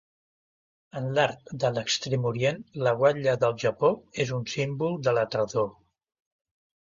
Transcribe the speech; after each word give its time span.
En 0.99 1.09
l'art 1.17 1.51
de 1.63 1.69
l'extrem 1.75 2.23
orient 2.29 2.63
la 2.87 2.93
guatlla 3.01 3.35
del 3.45 3.55
Japó 3.65 3.91
és 4.25 4.33
un 4.39 4.49
símbol 4.55 4.97
de 5.09 5.13
la 5.19 5.27
tardor. 5.37 5.69